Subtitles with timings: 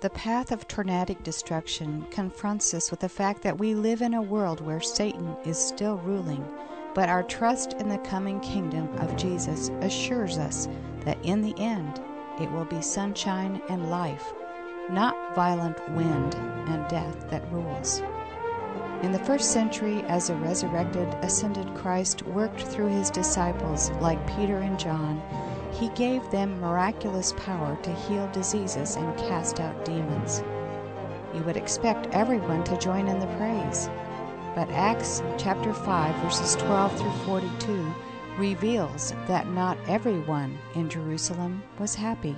[0.00, 4.22] The path of tornadic destruction confronts us with the fact that we live in a
[4.22, 6.42] world where Satan is still ruling,
[6.94, 10.68] but our trust in the coming kingdom of Jesus assures us
[11.00, 12.00] that in the end
[12.40, 14.32] it will be sunshine and life,
[14.88, 18.02] not violent wind and death that rules.
[19.02, 24.56] In the first century, as a resurrected, ascended Christ worked through his disciples like Peter
[24.60, 25.20] and John,
[25.80, 30.44] he gave them miraculous power to heal diseases and cast out demons.
[31.34, 33.88] You would expect everyone to join in the praise.
[34.54, 37.94] But Acts chapter 5 verses 12 through 42
[38.36, 42.36] reveals that not everyone in Jerusalem was happy.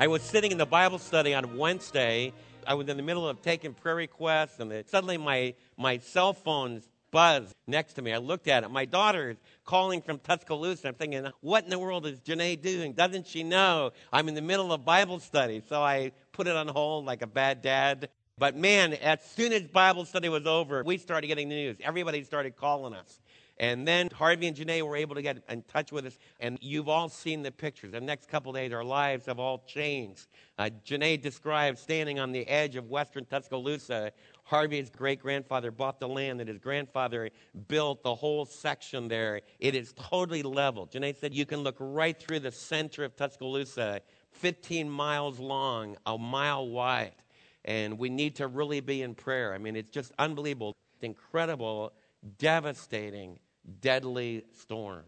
[0.00, 2.32] I was sitting in the Bible study on Wednesday.
[2.66, 6.82] I was in the middle of taking prayer requests, and suddenly my, my cell phone
[7.10, 8.12] buzzed next to me.
[8.12, 8.70] I looked at it.
[8.70, 10.88] My daughter is calling from Tuscaloosa.
[10.88, 12.92] I'm thinking, what in the world is Janae doing?
[12.92, 15.62] Doesn't she know I'm in the middle of Bible study?
[15.68, 18.08] So I put it on hold like a bad dad.
[18.38, 21.76] But man, as soon as Bible study was over, we started getting the news.
[21.82, 23.19] Everybody started calling us.
[23.60, 26.88] And then Harvey and Janae were able to get in touch with us, and you've
[26.88, 27.92] all seen the pictures.
[27.92, 30.28] The next couple days, our lives have all changed.
[30.58, 34.12] Uh, Janae described standing on the edge of western Tuscaloosa.
[34.44, 37.28] Harvey's great grandfather bought the land that his grandfather
[37.68, 39.42] built the whole section there.
[39.58, 40.86] It is totally level.
[40.86, 46.16] Janae said you can look right through the center of Tuscaloosa, 15 miles long, a
[46.16, 47.12] mile wide.
[47.66, 49.52] And we need to really be in prayer.
[49.52, 51.92] I mean, it's just unbelievable, incredible,
[52.38, 53.38] devastating
[53.80, 55.04] deadly storm.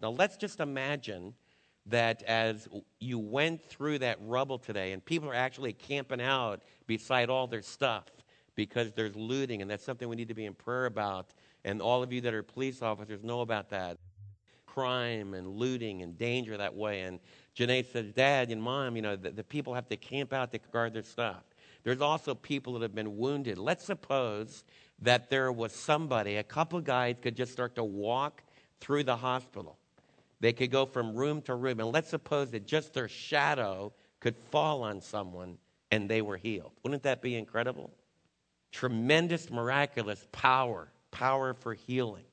[0.00, 1.34] Now, let's just imagine
[1.86, 2.68] that as
[3.00, 7.62] you went through that rubble today, and people are actually camping out beside all their
[7.62, 8.04] stuff
[8.54, 11.32] because there's looting, and that's something we need to be in prayer about.
[11.64, 13.98] And all of you that are police officers know about that
[14.66, 17.02] crime and looting and danger that way.
[17.02, 17.18] And
[17.56, 20.58] Janae said, Dad and Mom, you know, the, the people have to camp out to
[20.58, 21.42] guard their stuff.
[21.84, 23.58] There's also people that have been wounded.
[23.58, 24.64] Let's suppose
[25.00, 28.42] that there was somebody, a couple guys could just start to walk
[28.80, 29.78] through the hospital.
[30.40, 31.80] They could go from room to room.
[31.80, 35.58] And let's suppose that just their shadow could fall on someone
[35.90, 36.72] and they were healed.
[36.82, 37.90] Wouldn't that be incredible?
[38.72, 42.24] Tremendous, miraculous power, power for healing.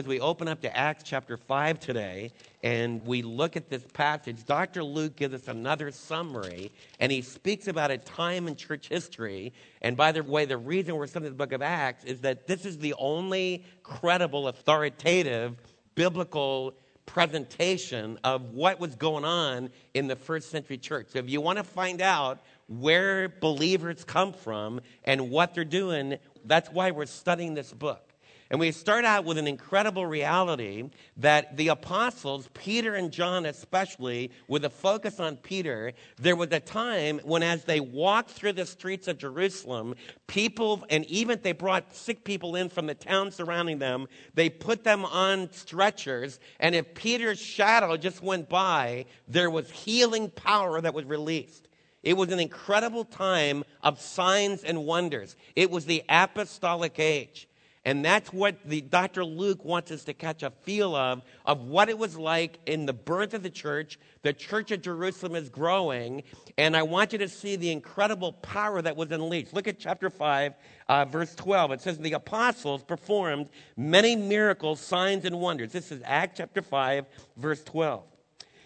[0.00, 4.46] As we open up to Acts chapter 5 today and we look at this passage,
[4.46, 4.82] Dr.
[4.82, 9.52] Luke gives us another summary and he speaks about a time in church history.
[9.82, 12.64] And by the way, the reason we're studying the book of Acts is that this
[12.64, 15.58] is the only credible, authoritative,
[15.94, 16.72] biblical
[17.04, 21.08] presentation of what was going on in the first century church.
[21.10, 26.16] So if you want to find out where believers come from and what they're doing,
[26.46, 28.09] that's why we're studying this book.
[28.50, 34.32] And we start out with an incredible reality that the apostles, Peter and John especially,
[34.48, 38.66] with a focus on Peter, there was a time when, as they walked through the
[38.66, 39.94] streets of Jerusalem,
[40.26, 44.82] people, and even they brought sick people in from the town surrounding them, they put
[44.82, 46.40] them on stretchers.
[46.58, 51.68] And if Peter's shadow just went by, there was healing power that was released.
[52.02, 55.36] It was an incredible time of signs and wonders.
[55.54, 57.46] It was the apostolic age.
[57.86, 59.24] And that's what the, Dr.
[59.24, 62.92] Luke wants us to catch a feel of, of what it was like in the
[62.92, 63.98] birth of the church.
[64.20, 66.22] The church of Jerusalem is growing,
[66.58, 69.54] and I want you to see the incredible power that was unleashed.
[69.54, 70.52] Look at chapter 5,
[70.88, 71.72] uh, verse 12.
[71.72, 73.48] It says, The apostles performed
[73.78, 75.72] many miracles, signs, and wonders.
[75.72, 77.06] This is Acts chapter 5,
[77.38, 78.02] verse 12.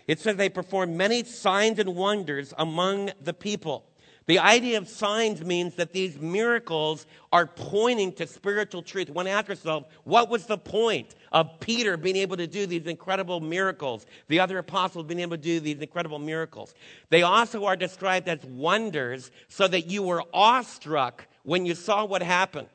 [0.06, 3.86] It says they performed many signs and wonders among the people.
[4.26, 9.10] The idea of signs means that these miracles are pointing to spiritual truth.
[9.10, 13.40] One ask yourself, what was the point of Peter being able to do these incredible
[13.40, 14.06] miracles?
[14.28, 16.74] The other apostles being able to do these incredible miracles.
[17.10, 22.22] They also are described as wonders so that you were awestruck when you saw what
[22.22, 22.68] happened.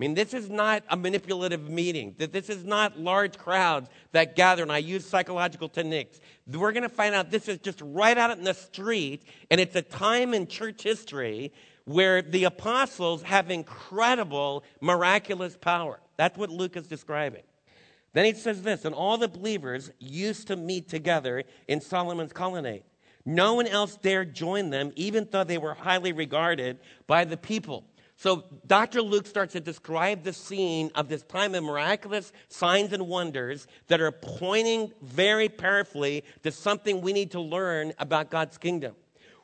[0.00, 2.14] I mean, this is not a manipulative meeting.
[2.16, 6.20] This is not large crowds that gather, and I use psychological techniques.
[6.46, 9.76] We're going to find out this is just right out in the street, and it's
[9.76, 11.52] a time in church history
[11.84, 16.00] where the apostles have incredible, miraculous power.
[16.16, 17.42] That's what Luke is describing.
[18.14, 22.84] Then he says this, and all the believers used to meet together in Solomon's colonnade.
[23.26, 27.84] No one else dared join them, even though they were highly regarded by the people.
[28.20, 29.00] So Dr.
[29.00, 34.02] Luke starts to describe the scene of this time of miraculous signs and wonders that
[34.02, 38.94] are pointing very powerfully to something we need to learn about God's kingdom.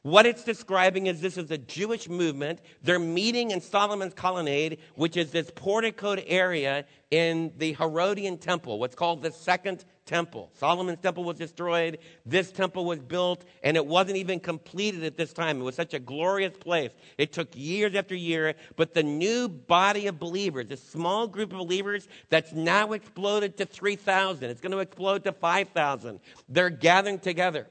[0.03, 2.61] What it's describing is this is a Jewish movement.
[2.83, 8.95] They're meeting in Solomon's colonnade, which is this porticoed area in the Herodian temple, what's
[8.95, 10.51] called the Second temple.
[10.55, 11.99] Solomon's temple was destroyed.
[12.25, 15.61] This temple was built, and it wasn't even completed at this time.
[15.61, 16.93] It was such a glorious place.
[17.19, 21.59] It took years after year, but the new body of believers, this small group of
[21.59, 26.21] believers that's now exploded to 3,000, it's going to explode to 5,000.
[26.49, 27.67] They're gathering together.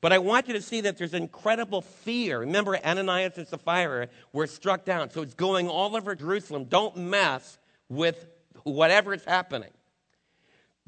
[0.00, 2.40] But I want you to see that there's incredible fear.
[2.40, 5.10] Remember, Ananias and Sapphira were struck down.
[5.10, 6.66] So it's going all over Jerusalem.
[6.66, 7.58] Don't mess
[7.88, 8.26] with
[8.62, 9.70] whatever is happening.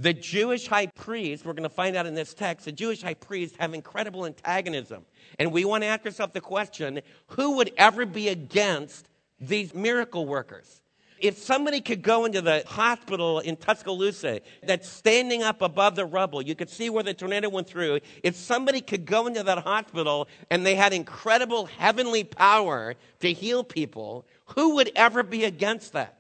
[0.00, 3.12] The Jewish high priest, we're going to find out in this text, the Jewish high
[3.12, 5.05] priest have incredible antagonism.
[5.38, 10.25] And we want to ask ourselves the question who would ever be against these miracle
[10.25, 10.81] workers?
[11.19, 16.41] If somebody could go into the hospital in Tuscaloosa that's standing up above the rubble,
[16.41, 18.00] you could see where the tornado went through.
[18.23, 23.62] If somebody could go into that hospital and they had incredible heavenly power to heal
[23.64, 24.25] people,
[24.56, 26.19] who would ever be against that?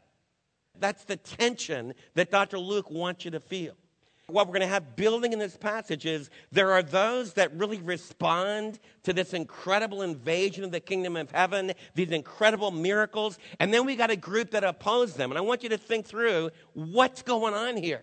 [0.80, 2.58] That's the tension that Dr.
[2.58, 3.74] Luke wants you to feel.
[4.26, 7.78] What we're going to have building in this passage is there are those that really
[7.78, 13.84] respond to this incredible invasion of the kingdom of heaven, these incredible miracles, and then
[13.84, 15.32] we got a group that oppose them.
[15.32, 18.02] And I want you to think through what's going on here.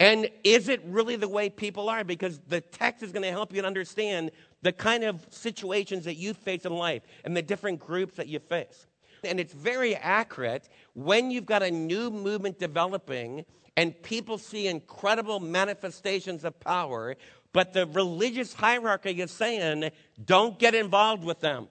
[0.00, 2.04] And is it really the way people are?
[2.04, 4.30] Because the text is going to help you understand
[4.62, 8.38] the kind of situations that you face in life and the different groups that you
[8.38, 8.86] face.
[9.24, 13.44] And it's very accurate when you've got a new movement developing
[13.76, 17.16] and people see incredible manifestations of power,
[17.52, 19.90] but the religious hierarchy is saying,
[20.24, 21.68] don't get involved with them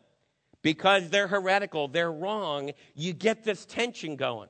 [0.61, 2.71] because they're heretical, they're wrong.
[2.95, 4.50] You get this tension going.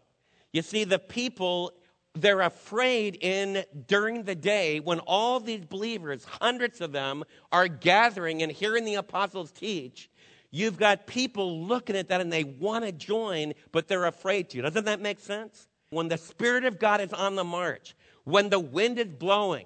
[0.53, 1.73] You see, the people
[2.21, 8.41] they're afraid in during the day when all these believers, hundreds of them, are gathering
[8.41, 10.09] and hearing the apostles teach.
[10.51, 14.61] You've got people looking at that and they want to join, but they're afraid to.
[14.61, 15.67] Doesn't that make sense?
[15.89, 19.65] When the Spirit of God is on the march, when the wind is blowing,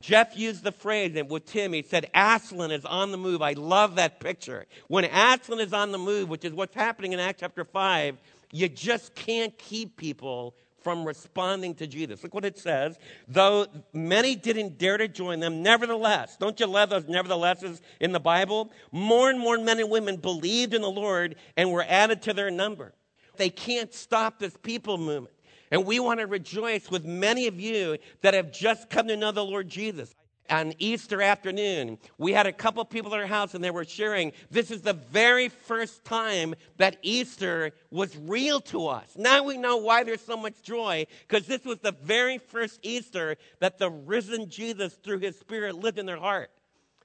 [0.00, 3.40] Jeff used the phrase and with Tim, he said, Aslan is on the move.
[3.40, 4.66] I love that picture.
[4.88, 8.18] When Aslan is on the move, which is what's happening in Acts chapter 5,
[8.52, 10.54] you just can't keep people
[10.86, 12.22] from responding to Jesus.
[12.22, 12.96] Look what it says.
[13.26, 18.20] Though many didn't dare to join them, nevertheless, don't you love those neverthelesses in the
[18.20, 18.70] Bible?
[18.92, 22.52] More and more men and women believed in the Lord and were added to their
[22.52, 22.94] number.
[23.36, 25.34] They can't stop this people movement.
[25.72, 29.32] And we want to rejoice with many of you that have just come to know
[29.32, 30.14] the Lord Jesus
[30.50, 34.32] on Easter afternoon, we had a couple people at our house and they were sharing
[34.50, 39.12] this is the very first time that Easter was real to us.
[39.16, 43.36] Now we know why there's so much joy because this was the very first Easter
[43.60, 46.50] that the risen Jesus, through his Spirit, lived in their heart.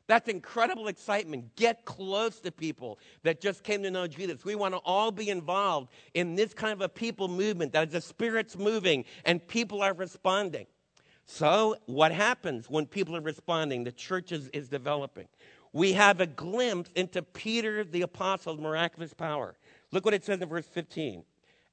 [0.07, 1.55] That's incredible excitement.
[1.55, 4.43] Get close to people that just came to know Jesus.
[4.43, 8.01] We want to all be involved in this kind of a people movement that the
[8.01, 10.65] Spirit's moving and people are responding.
[11.33, 13.85] So, what happens when people are responding?
[13.85, 15.29] The church is, is developing.
[15.71, 19.55] We have a glimpse into Peter the apostle's miraculous power.
[19.93, 21.23] Look what it says in verse 15.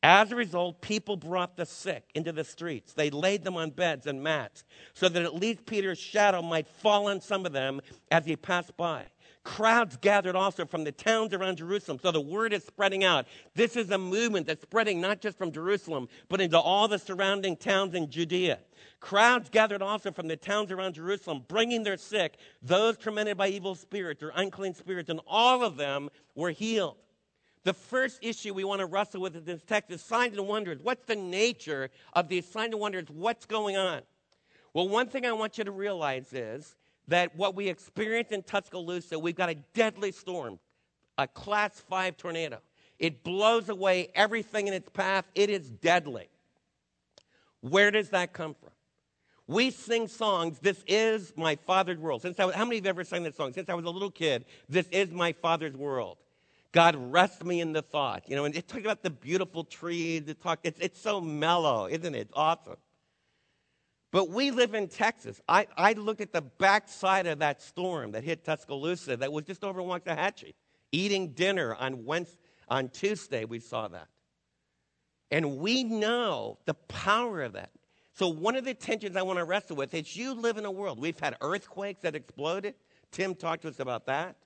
[0.01, 2.93] As a result, people brought the sick into the streets.
[2.93, 4.63] They laid them on beds and mats
[4.95, 7.81] so that at least Peter's shadow might fall on some of them
[8.13, 9.07] as he passed by.
[9.49, 11.99] Crowds gathered also from the towns around Jerusalem.
[12.03, 13.27] So the word is spreading out.
[13.55, 17.57] This is a movement that's spreading not just from Jerusalem, but into all the surrounding
[17.57, 18.59] towns in Judea.
[19.01, 23.75] Crowds gathered also from the towns around Jerusalem, bringing their sick, those tormented by evil
[23.75, 26.99] spirits or unclean spirits, and all of them were healed.
[27.65, 30.79] The first issue we want to wrestle with in this text is signs and wonders.
[30.83, 33.07] What's the nature of these signs and wonders?
[33.09, 34.03] What's going on?
[34.75, 36.77] Well, one thing I want you to realize is
[37.09, 40.59] that what we experienced in Tuscaloosa, we've got a deadly storm,
[41.17, 42.61] a class five tornado.
[42.99, 45.25] It blows away everything in its path.
[45.35, 46.29] It is deadly.
[47.61, 48.71] Where does that come from?
[49.47, 52.23] We sing songs, This is my Father's world.
[52.23, 53.53] Since I was, how many of you have ever sang that song?
[53.53, 56.19] Since I was a little kid, This is my Father's world.
[56.73, 58.29] God rest me in the thought.
[58.29, 60.25] You know, and it talked about the beautiful trees.
[60.29, 62.29] It talked, it's, it's so mellow, isn't it?
[62.35, 62.77] Awesome.
[64.11, 65.41] But we live in Texas.
[65.49, 69.65] I, I looked at the backside of that storm that hit Tuscaloosa that was just
[69.65, 70.55] over Waxahachie.
[70.93, 72.39] Eating dinner on, Wednesday,
[72.69, 74.09] on Tuesday, we saw that.
[75.31, 77.71] And we know the power of that.
[78.15, 80.71] So, one of the tensions I want to wrestle with is you live in a
[80.71, 80.99] world.
[80.99, 82.75] We've had earthquakes that exploded.
[83.13, 84.37] Tim talked to us about that.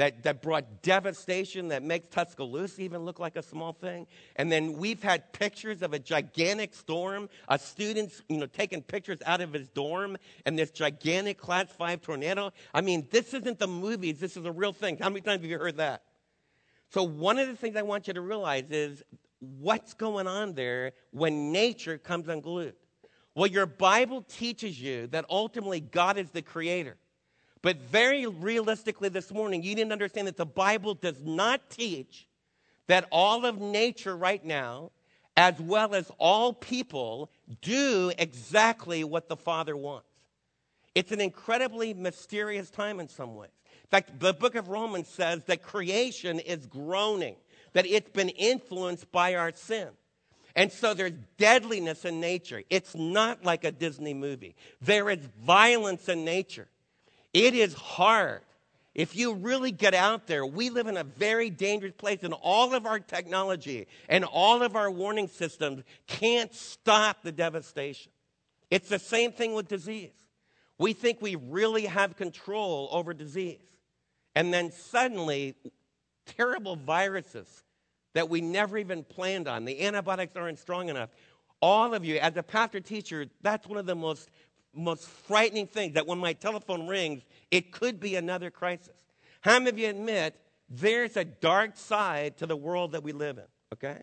[0.00, 4.06] That, that brought devastation that makes Tuscaloosa even look like a small thing.
[4.36, 9.18] And then we've had pictures of a gigantic storm, a student you know, taking pictures
[9.26, 10.16] out of his dorm,
[10.46, 12.50] and this gigantic class five tornado.
[12.72, 14.96] I mean, this isn't the movies, this is a real thing.
[14.96, 16.02] How many times have you heard that?
[16.88, 19.02] So, one of the things I want you to realize is
[19.40, 22.72] what's going on there when nature comes unglued.
[23.34, 26.96] Well, your Bible teaches you that ultimately God is the creator.
[27.62, 32.26] But very realistically this morning, you didn't understand that the Bible does not teach
[32.86, 34.90] that all of nature right now,
[35.36, 40.06] as well as all people, do exactly what the Father wants.
[40.94, 43.50] It's an incredibly mysterious time in some ways.
[43.84, 47.36] In fact, the book of Romans says that creation is groaning,
[47.74, 49.88] that it's been influenced by our sin.
[50.56, 52.62] And so there's deadliness in nature.
[52.70, 54.56] It's not like a Disney movie.
[54.80, 56.68] There is violence in nature.
[57.32, 58.42] It is hard.
[58.94, 62.74] If you really get out there, we live in a very dangerous place, and all
[62.74, 68.10] of our technology and all of our warning systems can't stop the devastation.
[68.70, 70.12] It's the same thing with disease.
[70.78, 73.60] We think we really have control over disease.
[74.34, 75.54] And then suddenly,
[76.24, 77.64] terrible viruses
[78.14, 81.10] that we never even planned on, the antibiotics aren't strong enough.
[81.62, 84.30] All of you, as a pastor teacher, that's one of the most
[84.74, 88.96] most frightening thing that when my telephone rings, it could be another crisis.
[89.40, 90.36] How many of you admit
[90.68, 93.44] there's a dark side to the world that we live in?
[93.72, 94.02] Okay?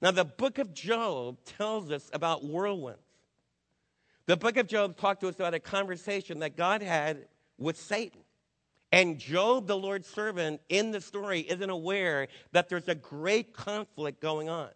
[0.00, 2.98] Now, the book of Job tells us about whirlwinds.
[4.26, 7.26] The book of Job talked to us about a conversation that God had
[7.58, 8.20] with Satan.
[8.92, 14.20] And Job, the Lord's servant, in the story isn't aware that there's a great conflict
[14.20, 14.68] going on.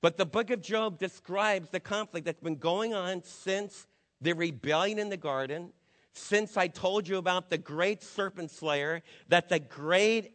[0.00, 3.86] But the book of Job describes the conflict that's been going on since
[4.20, 5.72] the rebellion in the garden,
[6.12, 10.34] since I told you about the great serpent slayer, that the great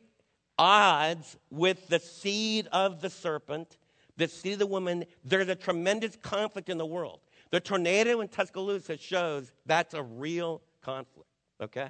[0.58, 3.78] odds with the seed of the serpent,
[4.18, 7.20] the seed of the woman, there's a tremendous conflict in the world.
[7.52, 11.30] The tornado in Tuscaloosa shows that's a real conflict,
[11.62, 11.90] okay?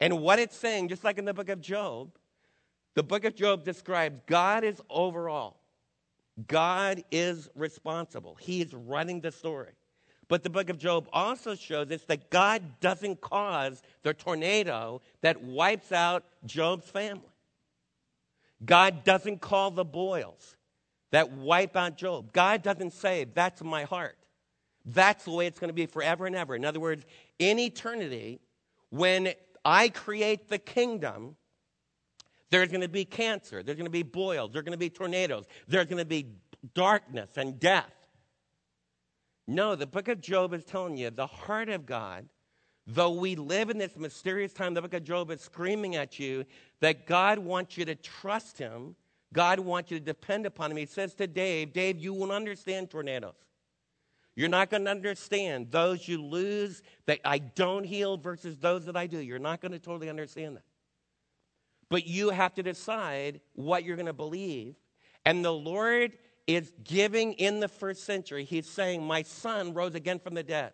[0.00, 2.16] And what it's saying, just like in the book of Job,
[2.94, 5.60] the book of Job describes God is overall.
[6.46, 8.36] God is responsible.
[8.36, 9.72] He is running the story.
[10.28, 15.42] But the book of Job also shows us that God doesn't cause the tornado that
[15.42, 17.22] wipes out Job's family.
[18.64, 20.56] God doesn't call the boils
[21.10, 22.32] that wipe out Job.
[22.32, 24.16] God doesn't say, That's my heart.
[24.84, 26.54] That's the way it's going to be forever and ever.
[26.54, 27.04] In other words,
[27.38, 28.40] in eternity,
[28.90, 29.32] when
[29.64, 31.36] I create the kingdom,
[32.50, 35.44] there's going to be cancer, there's going to be boils, there's going to be tornadoes,
[35.66, 36.26] there's going to be
[36.74, 37.92] darkness and death.
[39.50, 42.28] No, the book of Job is telling you the heart of God,
[42.86, 46.44] though we live in this mysterious time, the book of Job is screaming at you
[46.80, 48.94] that God wants you to trust him.
[49.32, 50.76] God wants you to depend upon him.
[50.76, 53.32] He says to Dave, Dave, you won't understand tornadoes.
[54.36, 58.96] You're not going to understand those you lose that I don't heal versus those that
[58.98, 59.18] I do.
[59.18, 60.64] You're not going to totally understand that.
[61.88, 64.76] But you have to decide what you're going to believe.
[65.24, 68.42] And the Lord is giving in the first century.
[68.42, 70.72] He's saying, My son rose again from the dead.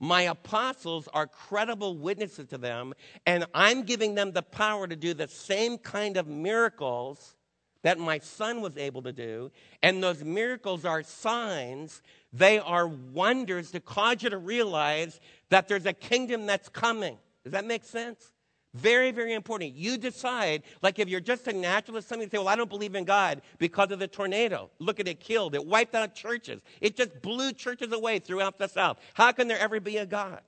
[0.00, 2.94] My apostles are credible witnesses to them,
[3.26, 7.36] and I'm giving them the power to do the same kind of miracles
[7.82, 9.50] that my son was able to do.
[9.82, 12.02] And those miracles are signs,
[12.32, 17.18] they are wonders to cause you to realize that there's a kingdom that's coming.
[17.44, 18.32] Does that make sense?
[18.78, 19.74] Very, very important.
[19.74, 23.04] You decide, like if you're just a naturalist, somebody say, Well, I don't believe in
[23.04, 24.70] God because of the tornado.
[24.78, 25.56] Look at it killed.
[25.56, 26.60] It wiped out churches.
[26.80, 28.98] It just blew churches away throughout the South.
[29.14, 30.40] How can there ever be a God?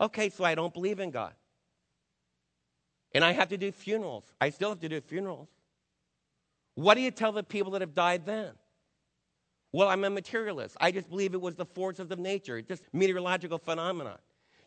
[0.00, 1.34] Okay, so I don't believe in God.
[3.12, 4.24] And I have to do funerals.
[4.40, 5.48] I still have to do funerals.
[6.76, 8.52] What do you tell the people that have died then?
[9.70, 10.76] Well, I'm a materialist.
[10.80, 14.18] I just believe it was the forces of nature, just meteorological phenomenon.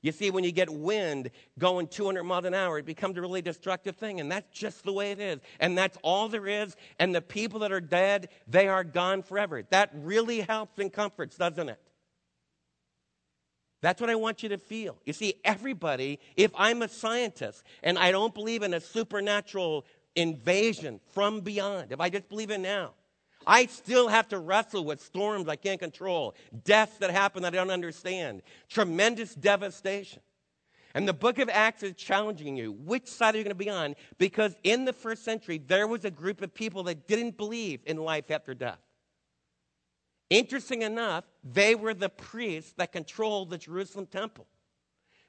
[0.08, 3.42] You see, when you get wind going 200 miles an hour, it becomes a really
[3.42, 4.22] destructive thing.
[4.22, 5.40] And that's just the way it is.
[5.60, 6.78] And that's all there is.
[6.98, 9.64] And the people that are dead, they are gone forever.
[9.70, 11.82] That really helps and comforts, doesn't it?
[13.82, 14.98] That's what I want you to feel.
[15.06, 19.86] You see, everybody, if I'm a scientist and I don't believe in a supernatural
[20.16, 22.94] invasion from beyond, if I just believe it now,
[23.48, 26.36] I still have to wrestle with storms I can't control,
[26.66, 30.22] deaths that happen that I don't understand, tremendous devastation.
[30.94, 32.74] And the book of Acts is challenging you.
[32.74, 33.96] Which side are you going to be on?
[34.18, 37.98] Because in the first century, there was a group of people that didn't believe in
[37.98, 38.80] life after death.
[40.30, 44.46] Interesting enough, they were the priests that controlled the Jerusalem temple.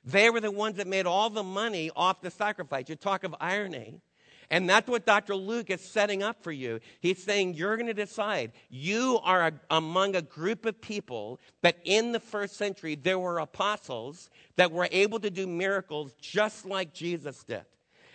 [0.02, 2.88] They were the ones that made all the money off the sacrifice.
[2.88, 4.00] You talk of irony.
[4.50, 5.34] And that's what Dr.
[5.34, 6.80] Luke is setting up for you.
[7.00, 8.52] He's saying you're going to decide.
[8.70, 13.38] You are a, among a group of people that in the first century there were
[13.40, 17.64] apostles that were able to do miracles just like Jesus did.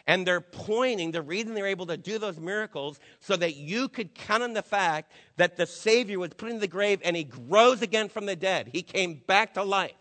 [0.05, 4.13] And they're pointing, the reason they're able to do those miracles, so that you could
[4.13, 7.81] count on the fact that the Savior was put in the grave and he rose
[7.81, 8.69] again from the dead.
[8.73, 9.93] He came back to life.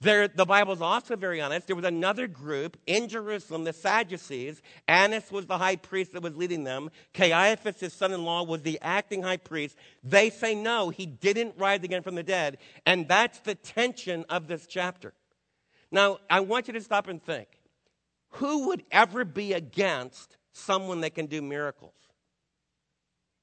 [0.00, 1.66] There, the Bible is also very honest.
[1.66, 4.60] There was another group in Jerusalem, the Sadducees.
[4.86, 6.90] Annas was the high priest that was leading them.
[7.14, 9.76] Caiaphas, his son in law, was the acting high priest.
[10.02, 12.58] They say, no, he didn't rise again from the dead.
[12.84, 15.14] And that's the tension of this chapter.
[15.90, 17.48] Now, I want you to stop and think
[18.30, 21.94] who would ever be against someone that can do miracles?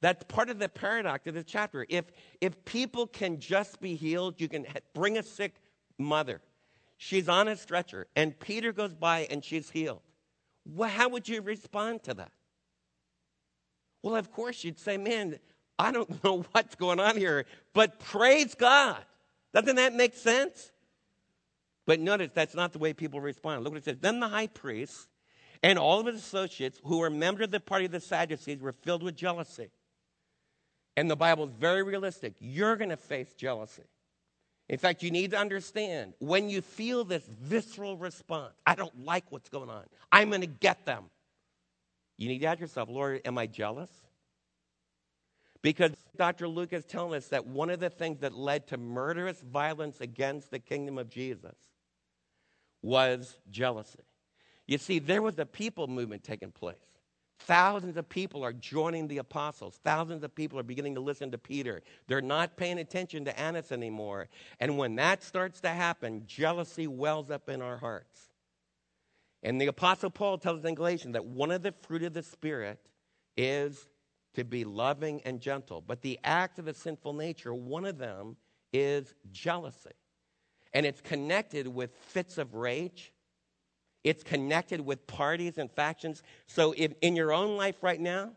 [0.01, 1.85] That's part of the paradox of this chapter.
[1.87, 2.05] If,
[2.41, 5.55] if people can just be healed, you can bring a sick
[6.01, 6.41] mother
[7.03, 10.03] She's on a stretcher, and Peter goes by and she's healed.
[10.63, 12.31] Well, how would you respond to that?
[14.03, 15.39] Well, of course, you'd say, Man,
[15.79, 19.03] I don't know what's going on here, but praise God.
[19.51, 20.71] Doesn't that make sense?
[21.87, 23.63] But notice that's not the way people respond.
[23.63, 23.97] Look what it says.
[23.99, 25.07] Then the high priest
[25.63, 28.73] and all of his associates, who were members of the party of the Sadducees, were
[28.73, 29.71] filled with jealousy.
[30.95, 32.35] And the Bible is very realistic.
[32.37, 33.85] You're going to face jealousy.
[34.71, 39.25] In fact, you need to understand when you feel this visceral response, I don't like
[39.29, 41.03] what's going on, I'm going to get them.
[42.17, 43.89] You need to ask yourself, Lord, am I jealous?
[45.61, 46.47] Because Dr.
[46.47, 50.51] Luke is telling us that one of the things that led to murderous violence against
[50.51, 51.55] the kingdom of Jesus
[52.81, 53.99] was jealousy.
[54.67, 56.77] You see, there was a people movement taking place.
[57.45, 59.79] Thousands of people are joining the apostles.
[59.83, 61.81] Thousands of people are beginning to listen to Peter.
[62.07, 64.27] They're not paying attention to Annas anymore.
[64.59, 68.29] And when that starts to happen, jealousy wells up in our hearts.
[69.43, 72.23] And the apostle Paul tells us in Galatians that one of the fruit of the
[72.23, 72.79] Spirit
[73.35, 73.87] is
[74.35, 75.81] to be loving and gentle.
[75.81, 78.37] But the act of the sinful nature, one of them
[78.71, 79.89] is jealousy.
[80.73, 83.11] And it's connected with fits of rage
[84.03, 86.23] it's connected with parties and factions.
[86.47, 88.31] So, if in your own life right now,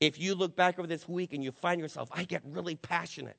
[0.00, 3.36] if you look back over this week and you find yourself, I get really passionate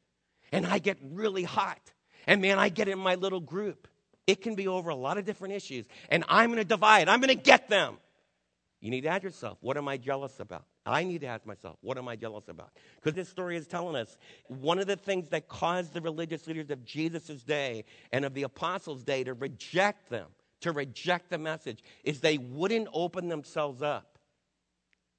[0.51, 1.81] and I get really hot,
[2.27, 3.87] and man, I get in my little group.
[4.25, 7.19] It can be over a lot of different issues, and I'm going to divide, I'm
[7.19, 7.97] going to get them.
[8.79, 10.65] You need to ask yourself, what am I jealous about?
[10.85, 12.71] I need to ask myself, what am I jealous about?
[12.95, 14.17] Because this story is telling us
[14.47, 18.43] one of the things that caused the religious leaders of Jesus' day and of the
[18.43, 20.27] apostles' day to reject them
[20.63, 24.17] to reject the message is they wouldn't open themselves up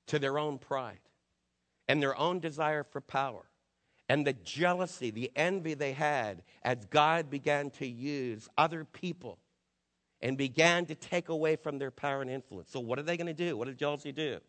[0.07, 0.99] to their own pride
[1.89, 3.45] and their own desire for power
[4.09, 9.39] and the jealousy, the envy they had as God began to use other people
[10.25, 12.71] and began to take away from their power and influence.
[12.71, 13.57] So, what are they going to do?
[13.57, 14.41] What did jealousy do?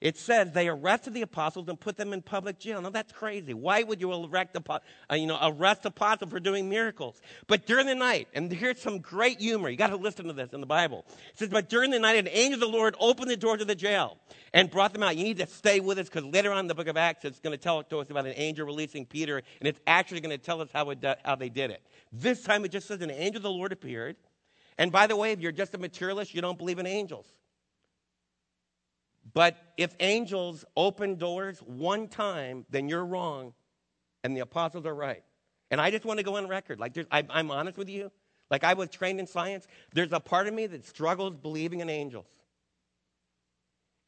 [0.00, 2.80] It says they arrested the apostles and put them in public jail.
[2.80, 3.52] Now that's crazy.
[3.52, 7.20] Why would you arrest, uh, you know, arrest apostles for doing miracles?
[7.46, 9.68] But during the night, and here's some great humor.
[9.68, 11.04] You got to listen to this in the Bible.
[11.32, 13.66] It says, but during the night, an angel of the Lord opened the doors of
[13.66, 14.16] the jail
[14.54, 15.18] and brought them out.
[15.18, 17.40] You need to stay with us because later on in the book of Acts, it's
[17.40, 20.42] going to tell to us about an angel releasing Peter, and it's actually going to
[20.42, 21.82] tell us how, it, how they did it.
[22.10, 24.16] This time, it just says an angel of the Lord appeared.
[24.80, 27.26] And by the way, if you're just a materialist, you don't believe in angels.
[29.34, 33.52] But if angels open doors one time, then you're wrong
[34.24, 35.22] and the apostles are right.
[35.70, 36.80] And I just want to go on record.
[36.80, 38.10] Like, I, I'm honest with you.
[38.50, 39.66] Like, I was trained in science.
[39.92, 42.26] There's a part of me that struggles believing in angels.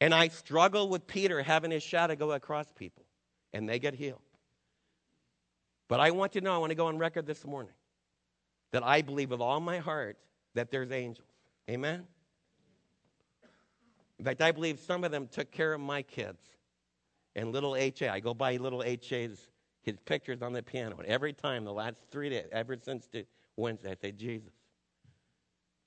[0.01, 3.05] And I struggle with Peter having his shadow go across people,
[3.53, 4.19] and they get healed.
[5.87, 7.73] But I want you to know, I want to go on record this morning
[8.71, 10.17] that I believe with all my heart
[10.53, 11.27] that there's angels.
[11.69, 12.05] Amen?
[14.19, 16.41] In fact, I believe some of them took care of my kids.
[17.35, 19.47] And little H.A., I go by little H.A.'s
[19.81, 20.97] his pictures on the piano.
[20.97, 23.07] And every time, the last three days, ever since
[23.57, 24.53] Wednesday, I say, Jesus,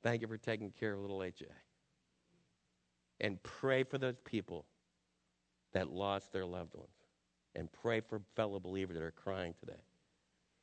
[0.03, 1.47] thank you for taking care of little H.A.
[3.25, 4.67] And pray for those people
[5.73, 6.91] that lost their loved ones.
[7.55, 9.81] And pray for fellow believers that are crying today.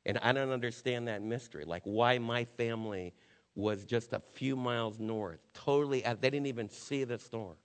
[0.06, 3.12] And I don't understand that mystery, like why my family
[3.54, 7.56] was just a few miles north, totally, they didn't even see the storm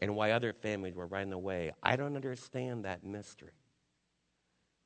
[0.00, 1.72] and why other families were running away.
[1.82, 3.52] I don't understand that mystery.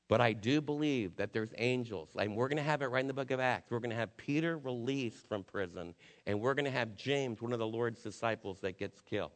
[0.09, 3.07] But I do believe that there's angels, and we're going to have it right in
[3.07, 3.71] the book of Acts.
[3.71, 5.95] We're going to have Peter released from prison,
[6.27, 9.31] and we're going to have James, one of the Lord's disciples, that gets killed.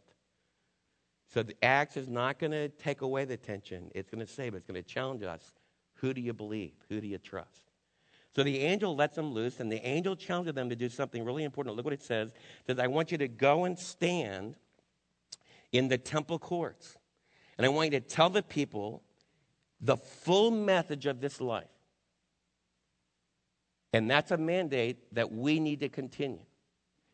[1.32, 3.90] So the Acts is not going to take away the tension.
[3.94, 5.54] It's going to save It's going to challenge us.
[5.94, 6.74] Who do you believe?
[6.90, 7.67] Who do you trust?
[8.36, 11.44] So the angel lets them loose, and the angel challenges them to do something really
[11.44, 11.76] important.
[11.76, 12.32] Look what it says.
[12.66, 14.56] Says, I want you to go and stand
[15.72, 16.96] in the temple courts.
[17.56, 19.02] And I want you to tell the people
[19.80, 21.66] the full message of this life.
[23.92, 26.40] And that's a mandate that we need to continue.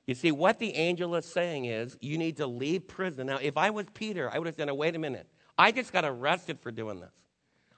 [0.06, 3.28] You see, what the angel is saying is you need to leave prison.
[3.28, 5.26] Now, if I was Peter, I would have said, no, wait a minute.
[5.56, 7.14] I just got arrested for doing this.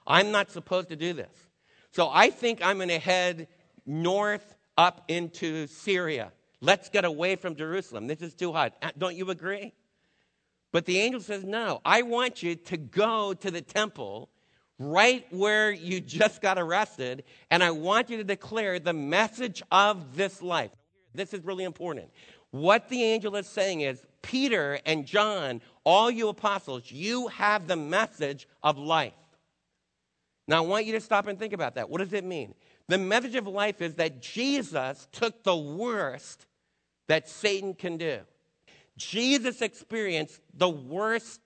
[0.05, 1.46] I'm not supposed to do this.
[1.97, 3.47] So I think I'm going to head
[3.87, 6.31] north up into Syria.
[6.61, 8.05] Let's get away from Jerusalem.
[8.05, 8.75] This is too hot.
[8.83, 9.73] Uh, don't you agree?
[10.71, 14.29] But the angel says, No, I want you to go to the temple
[14.77, 20.15] right where you just got arrested, and I want you to declare the message of
[20.15, 20.69] this life.
[21.15, 22.11] This is really important.
[22.51, 27.75] What the angel is saying is, Peter and John, all you apostles, you have the
[27.75, 29.13] message of life.
[30.47, 31.89] Now, I want you to stop and think about that.
[31.89, 32.53] What does it mean?
[32.87, 36.45] The message of life is that Jesus took the worst
[37.07, 38.19] that Satan can do.
[38.97, 41.41] Jesus experienced the worst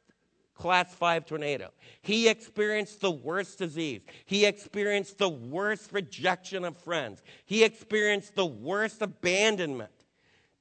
[0.53, 1.71] class 5 tornado.
[2.03, 4.01] He experienced the worst disease.
[4.25, 7.23] He experienced the worst rejection of friends.
[7.45, 9.89] He experienced the worst abandonment.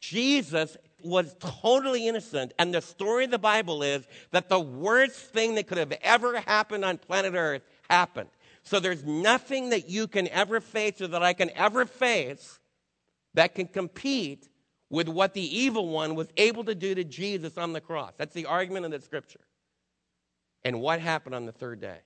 [0.00, 5.54] Jesus was totally innocent, and the story of the Bible is that the worst thing
[5.54, 8.30] that could have ever happened on planet Earth happened.
[8.62, 12.58] So there's nothing that you can ever face or that I can ever face
[13.34, 14.48] that can compete
[14.88, 18.12] with what the evil one was able to do to Jesus on the cross.
[18.16, 19.40] That's the argument of the scripture.
[20.64, 21.98] And what happened on the third day?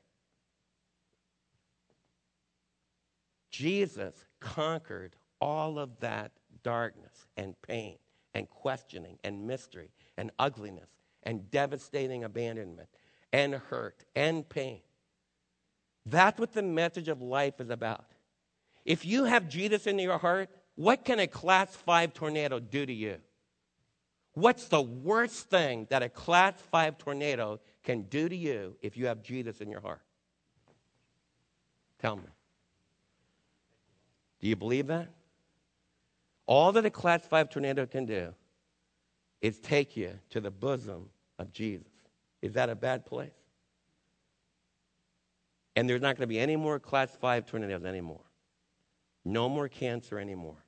[3.51, 7.97] Jesus conquered all of that darkness and pain
[8.35, 10.89] and questioning and mystery and ugliness
[11.23, 12.89] and devastating abandonment
[13.33, 14.81] and hurt and pain.
[16.07, 18.05] That's what the message of life is about.
[18.85, 22.93] If you have Jesus in your heart, what can a class 5 tornado do to
[22.93, 23.17] you?
[24.35, 29.07] What's the worst thing that a class 5 tornado can do to you if you
[29.07, 30.03] have Jesus in your heart?
[32.01, 32.25] Tell me.
[34.41, 35.09] Do you believe that?
[36.47, 38.35] All that a class 5 tornado can do
[39.41, 41.87] is take you to the bosom of Jesus.
[42.43, 43.31] Is that a bad place?
[45.77, 48.25] And there's not going to be any more class 5 tornadoes anymore.
[49.25, 50.65] No more cancer anymore.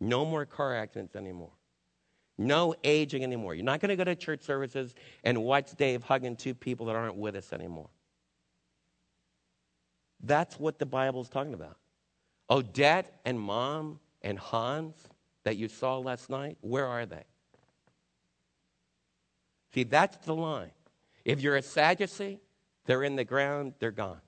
[0.00, 1.52] No more car accidents anymore.
[2.38, 3.54] No aging anymore.
[3.54, 6.96] You're not going to go to church services and watch Dave hugging two people that
[6.96, 7.90] aren't with us anymore.
[10.22, 11.76] That's what the Bible is talking about.
[12.50, 14.96] Odette and mom and Hans
[15.44, 17.24] that you saw last night, where are they?
[19.74, 20.72] See, that's the line.
[21.24, 22.40] If you're a Sadducee,
[22.86, 24.20] they're in the ground, they're gone.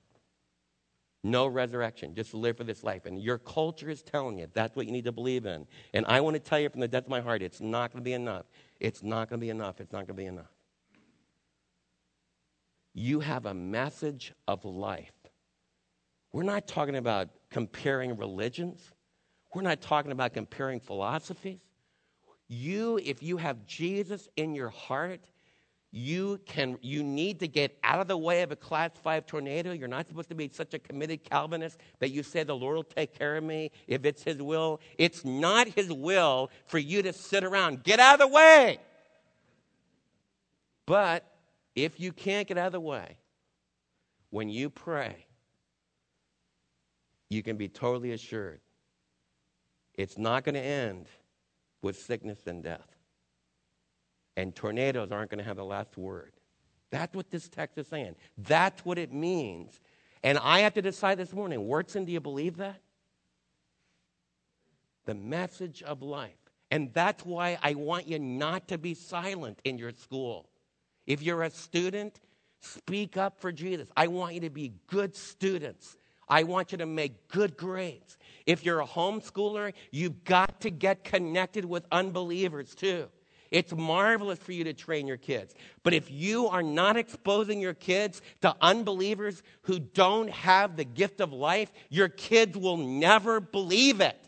[1.24, 2.14] No resurrection.
[2.14, 3.06] Just live for this life.
[3.06, 5.66] And your culture is telling you that's what you need to believe in.
[5.94, 8.02] And I want to tell you from the depth of my heart, it's not going
[8.02, 8.46] to be enough.
[8.80, 9.80] It's not going to be enough.
[9.80, 10.50] It's not going to be enough.
[12.94, 15.12] You have a message of life.
[16.32, 18.90] We're not talking about comparing religions.
[19.54, 21.60] We're not talking about comparing philosophies.
[22.48, 25.20] You, if you have Jesus in your heart,
[25.94, 29.72] you can you need to get out of the way of a class 5 tornado.
[29.72, 32.82] You're not supposed to be such a committed calvinist that you say the lord will
[32.82, 34.80] take care of me if it's his will.
[34.96, 37.84] It's not his will for you to sit around.
[37.84, 38.78] Get out of the way!
[40.86, 41.30] But
[41.74, 43.18] if you can't get out of the way
[44.30, 45.26] when you pray
[47.28, 48.60] you can be totally assured
[49.94, 51.06] it's not going to end
[51.82, 52.91] with sickness and death
[54.36, 56.32] and tornadoes aren't going to have the last word.
[56.90, 58.16] That's what this text is saying.
[58.36, 59.80] That's what it means.
[60.22, 62.80] And I have to decide this morning, Wurtson, do you believe that?
[65.06, 66.30] The message of life.
[66.70, 70.48] And that's why I want you not to be silent in your school.
[71.06, 72.20] If you're a student,
[72.60, 73.88] speak up for Jesus.
[73.96, 75.96] I want you to be good students.
[76.28, 78.16] I want you to make good grades.
[78.46, 83.08] If you're a homeschooler, you've got to get connected with unbelievers too.
[83.52, 85.54] It's marvelous for you to train your kids.
[85.82, 91.20] But if you are not exposing your kids to unbelievers who don't have the gift
[91.20, 94.18] of life, your kids will never believe it.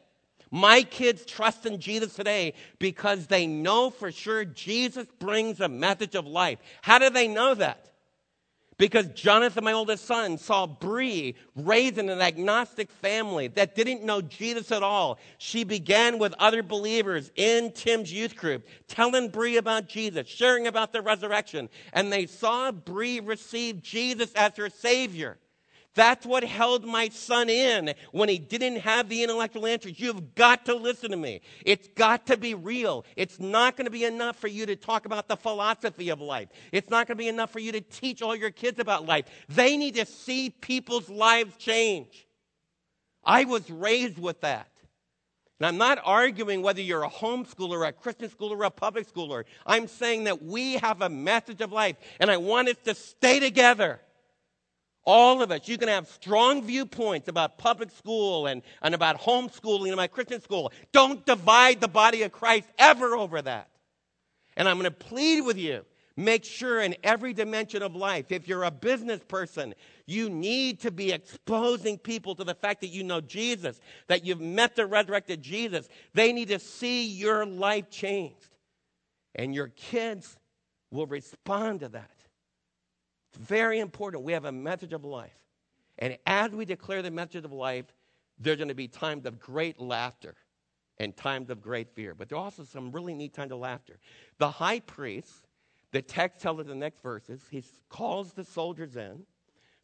[0.50, 6.14] My kids trust in Jesus today because they know for sure Jesus brings a message
[6.14, 6.58] of life.
[6.82, 7.93] How do they know that?
[8.76, 14.20] Because Jonathan, my oldest son, saw Bree raised in an agnostic family that didn't know
[14.20, 15.18] Jesus at all.
[15.38, 20.92] She began with other believers in Tim's youth group, telling Bree about Jesus, sharing about
[20.92, 21.68] the resurrection.
[21.92, 25.38] And they saw Bree receive Jesus as her Savior.
[25.94, 29.98] That's what held my son in when he didn't have the intellectual answers.
[29.98, 31.40] You've got to listen to me.
[31.64, 33.04] It's got to be real.
[33.16, 36.48] It's not going to be enough for you to talk about the philosophy of life.
[36.72, 39.26] It's not going to be enough for you to teach all your kids about life.
[39.48, 42.26] They need to see people's lives change.
[43.24, 44.68] I was raised with that.
[45.60, 49.44] And I'm not arguing whether you're a homeschooler, a Christian schooler, a public schooler.
[49.64, 53.38] I'm saying that we have a message of life, and I want us to stay
[53.38, 54.00] together.
[55.06, 55.68] All of us.
[55.68, 60.40] You can have strong viewpoints about public school and, and about homeschooling and about Christian
[60.40, 60.72] school.
[60.92, 63.68] Don't divide the body of Christ ever over that.
[64.56, 65.84] And I'm going to plead with you
[66.16, 69.74] Make sure in every dimension of life, if you're a business person,
[70.06, 74.40] you need to be exposing people to the fact that you know Jesus, that you've
[74.40, 75.88] met the resurrected Jesus.
[76.12, 78.48] They need to see your life changed.
[79.34, 80.36] And your kids
[80.92, 82.10] will respond to that.
[83.34, 84.22] It's very important.
[84.22, 85.36] We have a message of life.
[85.98, 87.86] And as we declare the message of life,
[88.38, 90.36] there's going to be times of great laughter
[90.98, 92.14] and times of great fear.
[92.14, 93.98] But there are also some really neat times of laughter.
[94.38, 95.46] The high priest
[95.90, 99.24] the text tells us in the next verses, he calls the soldiers in,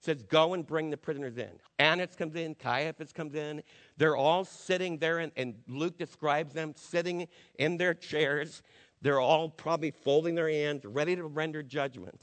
[0.00, 1.50] says, Go and bring the prisoners in.
[1.78, 3.62] Annas comes in, Caiaphas comes in.
[3.96, 7.28] They're all sitting there, and, and Luke describes them sitting
[7.60, 8.62] in their chairs.
[9.02, 12.20] They're all probably folding their hands, ready to render judgment.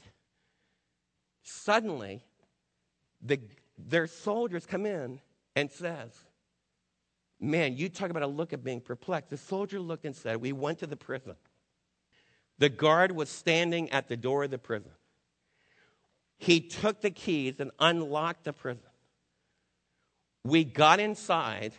[1.50, 2.20] Suddenly,
[3.22, 3.40] the,
[3.78, 5.20] their soldiers come in
[5.56, 6.12] and says,
[7.40, 9.30] Man, you talk about a look of being perplexed.
[9.30, 11.36] The soldier looked and said, We went to the prison.
[12.58, 14.90] The guard was standing at the door of the prison.
[16.36, 18.82] He took the keys and unlocked the prison.
[20.44, 21.72] We got inside,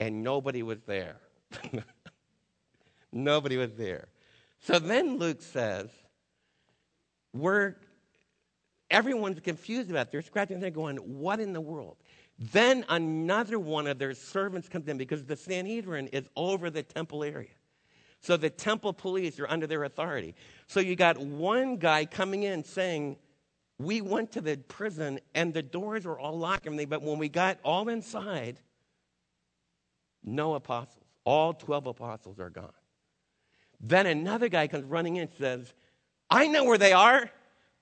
[0.00, 1.16] and nobody was there.
[3.12, 4.08] nobody was there.
[4.60, 5.90] So then Luke says,
[7.32, 7.76] We're
[8.90, 10.12] everyone's confused about it.
[10.12, 11.96] They're scratching their going, What in the world?
[12.38, 17.24] Then another one of their servants comes in because the Sanhedrin is over the temple
[17.24, 17.50] area.
[18.20, 20.34] So the temple police are under their authority.
[20.66, 23.16] So you got one guy coming in saying,
[23.78, 27.58] We went to the prison and the doors were all locked, but when we got
[27.64, 28.60] all inside,
[30.24, 31.04] no apostles.
[31.24, 32.72] All 12 apostles are gone.
[33.80, 35.74] Then another guy comes running in and says,
[36.32, 37.30] I know where they are.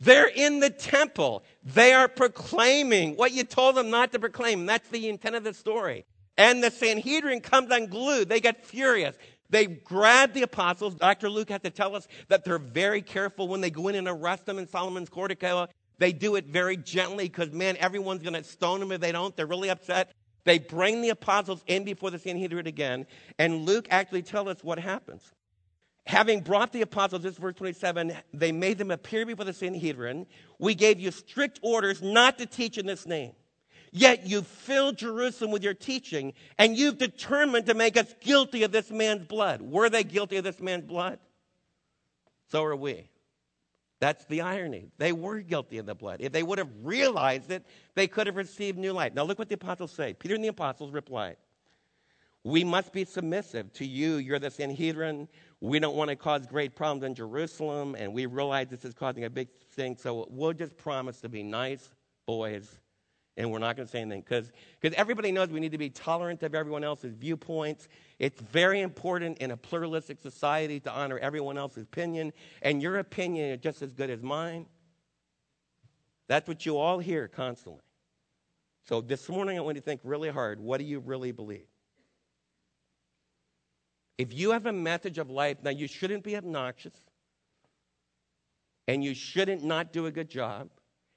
[0.01, 1.45] They're in the temple.
[1.63, 4.67] They are proclaiming what you told them not to proclaim.
[4.67, 6.05] That's the intent of the story.
[6.37, 8.29] And the Sanhedrin comes unglued.
[8.29, 9.17] They get furious.
[9.51, 10.95] They grab the apostles.
[10.95, 11.29] Dr.
[11.29, 14.47] Luke had to tell us that they're very careful when they go in and arrest
[14.47, 15.69] them in Solomon's portico.
[15.99, 19.37] They do it very gently because, man, everyone's going to stone them if they don't.
[19.37, 20.13] They're really upset.
[20.45, 23.07] They bring the apostles in before the Sanhedrin again,
[23.39, 25.31] and Luke actually tells us what happens.
[26.11, 30.27] Having brought the apostles, this verse 27, they made them appear before the Sanhedrin.
[30.59, 33.31] We gave you strict orders not to teach in this name.
[33.93, 38.73] Yet you filled Jerusalem with your teaching, and you've determined to make us guilty of
[38.73, 39.63] this man's blood.
[39.63, 41.21] Were they guilty of this man's blood?
[42.51, 43.09] So are we.
[44.01, 44.89] That's the irony.
[44.99, 46.17] They were guilty of the blood.
[46.19, 49.15] If they would have realized it, they could have received new life.
[49.15, 50.13] Now, look what the apostles say.
[50.13, 51.37] Peter and the apostles replied
[52.43, 54.17] We must be submissive to you.
[54.17, 55.29] You're the Sanhedrin.
[55.61, 59.25] We don't want to cause great problems in Jerusalem, and we realize this is causing
[59.25, 61.91] a big thing, so we'll just promise to be nice
[62.27, 62.81] boys
[63.41, 64.51] and we're not going to say anything because
[64.95, 67.89] everybody knows we need to be tolerant of everyone else's viewpoints.
[68.19, 73.51] It's very important in a pluralistic society to honor everyone else's opinion, and your opinion
[73.51, 74.67] is just as good as mine.
[76.29, 77.83] That's what you all hear constantly.
[78.87, 81.70] So this morning, I want you to think really hard what do you really believe?
[84.21, 86.93] If you have a message of life, now you shouldn't be obnoxious,
[88.87, 90.69] and you shouldn't not do a good job.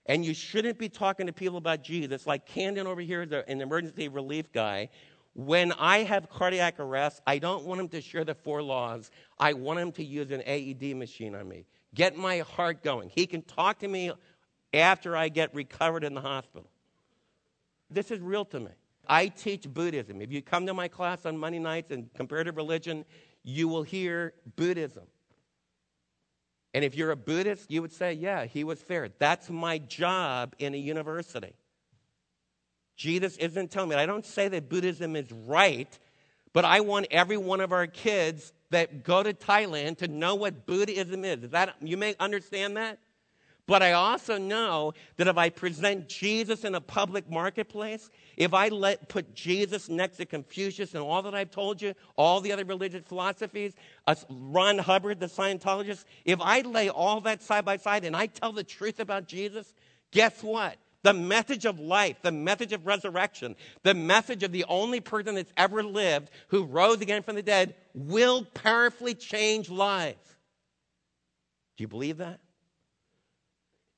[0.06, 4.08] And you shouldn't be talking to people about Jesus, like Camden over here, an emergency
[4.08, 4.88] relief guy.
[5.34, 9.12] When I have cardiac arrest, I don't want him to share the four laws.
[9.38, 11.66] I want him to use an AED machine on me.
[11.94, 13.10] Get my heart going.
[13.10, 14.14] He can talk to me
[14.74, 16.70] after I get recovered in the hospital.
[17.90, 18.72] This is real to me.
[19.08, 20.22] I teach Buddhism.
[20.22, 23.06] If you come to my class on Monday nights in comparative religion,
[23.44, 25.04] you will hear Buddhism.
[26.74, 29.10] And if you're a Buddhist, you would say, yeah, he was fair.
[29.20, 31.54] That's my job in a university.
[32.96, 36.00] Jesus isn't telling me, I don't say that Buddhism is right,
[36.52, 40.66] but I want every one of our kids that go to Thailand to know what
[40.66, 41.44] Buddhism is.
[41.44, 43.00] is that, you may understand that?
[43.66, 48.68] But I also know that if I present Jesus in a public marketplace, if I
[48.68, 52.66] let put Jesus next to Confucius and all that I've told you, all the other
[52.66, 53.74] religious philosophies,
[54.30, 58.52] Ron Hubbard, the Scientologist, if I lay all that side by side and I tell
[58.52, 59.74] the truth about Jesus,
[60.12, 60.76] guess what?
[61.04, 65.52] The message of life, the message of resurrection, the message of the only person that's
[65.56, 70.36] ever lived who rose again from the dead will powerfully change lives.
[71.78, 72.42] Do you believe that?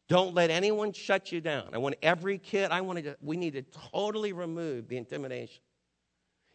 [0.07, 1.69] Don't let anyone shut you down.
[1.73, 5.61] I want every kid, I want to, we need to totally remove the intimidation.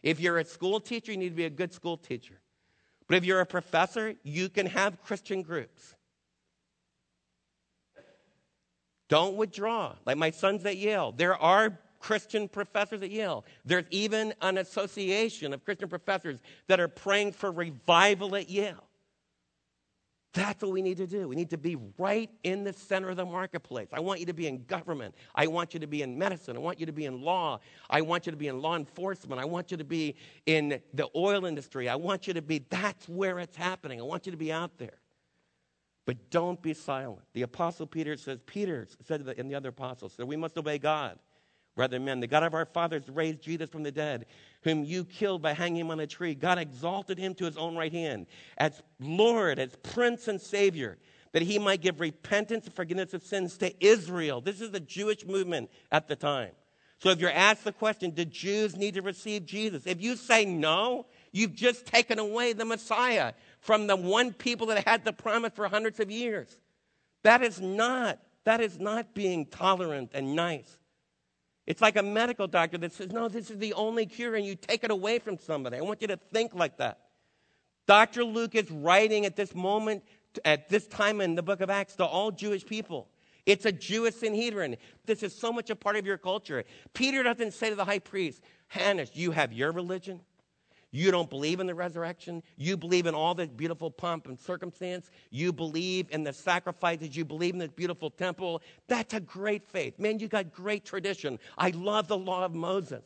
[0.03, 2.39] If you're a school teacher, you need to be a good school teacher.
[3.07, 5.95] But if you're a professor, you can have Christian groups.
[9.09, 9.95] Don't withdraw.
[10.05, 11.11] Like my son's at Yale.
[11.11, 13.43] There are Christian professors at Yale.
[13.65, 18.87] There's even an association of Christian professors that are praying for revival at Yale.
[20.33, 21.27] That's what we need to do.
[21.27, 23.89] We need to be right in the center of the marketplace.
[23.91, 25.13] I want you to be in government.
[25.35, 26.55] I want you to be in medicine.
[26.55, 27.59] I want you to be in law.
[27.89, 29.41] I want you to be in law enforcement.
[29.41, 30.15] I want you to be
[30.45, 31.89] in the oil industry.
[31.89, 33.99] I want you to be, that's where it's happening.
[33.99, 34.99] I want you to be out there.
[36.05, 37.27] But don't be silent.
[37.33, 41.19] The Apostle Peter says, Peter said in the other apostles, that we must obey God
[41.81, 42.19] rather men.
[42.19, 44.27] The God of our fathers raised Jesus from the dead,
[44.63, 46.35] whom you killed by hanging him on a tree.
[46.35, 50.97] God exalted him to his own right hand as Lord, as Prince and Savior,
[51.33, 54.41] that he might give repentance and forgiveness of sins to Israel.
[54.41, 56.51] This is the Jewish movement at the time.
[56.99, 59.87] So if you're asked the question, did Jews need to receive Jesus?
[59.87, 64.87] If you say no, you've just taken away the Messiah from the one people that
[64.87, 66.59] had the promise for hundreds of years.
[67.23, 70.77] That is not, that is not being tolerant and nice.
[71.67, 74.55] It's like a medical doctor that says, No, this is the only cure, and you
[74.55, 75.77] take it away from somebody.
[75.77, 76.99] I want you to think like that.
[77.87, 78.23] Dr.
[78.23, 80.03] Luke is writing at this moment,
[80.45, 83.09] at this time in the book of Acts, to all Jewish people.
[83.45, 84.77] It's a Jewish Sanhedrin.
[85.05, 86.63] This is so much a part of your culture.
[86.93, 88.41] Peter doesn't say to the high priest,
[88.75, 90.21] Annas, you have your religion,
[90.91, 92.43] you don't believe in the resurrection.
[92.57, 95.09] You believe in all the beautiful pomp and circumstance.
[95.29, 97.15] You believe in the sacrifices.
[97.15, 98.61] You believe in the beautiful temple.
[98.87, 99.97] That's a great faith.
[99.97, 101.39] Man, you got great tradition.
[101.57, 103.05] I love the law of Moses.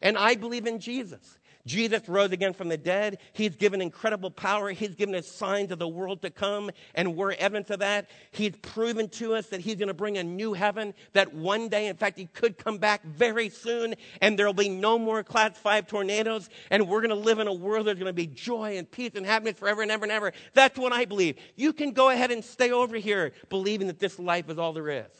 [0.00, 1.38] And I believe in Jesus.
[1.64, 3.18] Jesus rose again from the dead.
[3.32, 4.70] He's given incredible power.
[4.70, 8.10] He's given us signs of the world to come, and we're evidence of that.
[8.32, 11.86] He's proven to us that He's going to bring a new heaven, that one day,
[11.86, 15.86] in fact, He could come back very soon, and there'll be no more class five
[15.86, 18.90] tornadoes, and we're going to live in a world that's going to be joy and
[18.90, 20.32] peace and happiness forever and ever and ever.
[20.54, 21.36] That's what I believe.
[21.54, 24.88] You can go ahead and stay over here believing that this life is all there
[24.88, 25.12] is.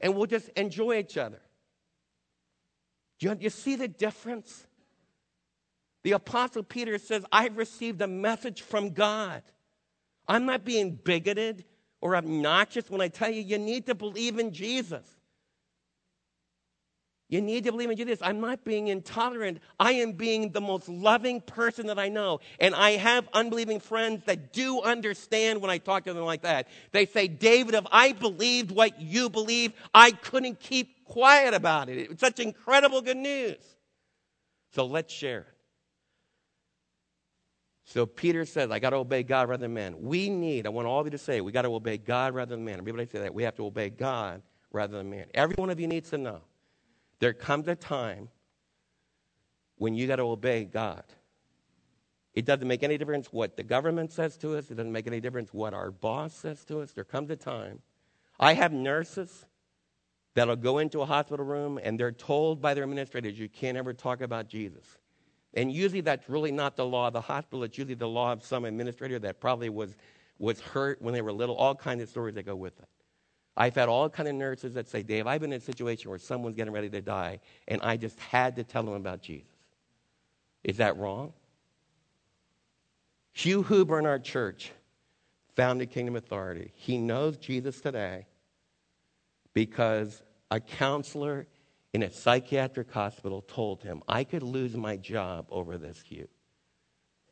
[0.00, 1.40] And we'll just enjoy each other.
[3.20, 4.66] You, you see the difference?
[6.02, 9.42] The Apostle Peter says, I've received a message from God.
[10.26, 11.64] I'm not being bigoted
[12.00, 15.04] or obnoxious when I tell you you need to believe in Jesus.
[17.30, 18.18] You need to believe in Jesus.
[18.22, 19.60] I'm not being intolerant.
[19.78, 22.40] I am being the most loving person that I know.
[22.58, 26.66] And I have unbelieving friends that do understand when I talk to them like that.
[26.90, 32.10] They say, David, if I believed what you believe, I couldn't keep quiet about it.
[32.10, 33.62] It's such incredible good news.
[34.72, 35.49] So let's share it.
[37.92, 39.96] So Peter says, I got to obey God rather than man.
[39.98, 42.54] We need, I want all of you to say, we got to obey God rather
[42.54, 42.78] than man.
[42.78, 43.34] Everybody say that.
[43.34, 45.26] We have to obey God rather than man.
[45.34, 46.42] Every one of you needs to know
[47.18, 48.28] there comes a time
[49.74, 51.02] when you got to obey God.
[52.32, 55.18] It doesn't make any difference what the government says to us, it doesn't make any
[55.18, 56.92] difference what our boss says to us.
[56.92, 57.80] There comes a time.
[58.38, 59.46] I have nurses
[60.34, 63.92] that'll go into a hospital room and they're told by their administrators, you can't ever
[63.92, 64.84] talk about Jesus.
[65.54, 67.64] And usually that's really not the law of the hospital.
[67.64, 69.96] It's usually the law of some administrator that probably was,
[70.38, 71.56] was hurt when they were little.
[71.56, 72.88] All kinds of stories that go with it.
[73.56, 76.18] I've had all kind of nurses that say, Dave, I've been in a situation where
[76.18, 79.50] someone's getting ready to die, and I just had to tell them about Jesus.
[80.62, 81.32] Is that wrong?
[83.32, 84.72] Hugh Huber in our church
[85.56, 86.72] founded Kingdom Authority.
[86.74, 88.26] He knows Jesus today
[89.52, 91.46] because a counselor
[91.92, 96.28] in a psychiatric hospital told him, I could lose my job over this, Hugh.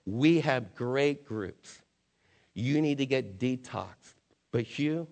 [0.05, 1.81] We have great groups.
[2.55, 4.15] You need to get detoxed.
[4.51, 5.07] But, Hugh,